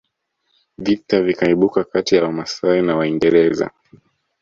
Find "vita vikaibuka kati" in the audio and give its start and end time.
0.77-2.15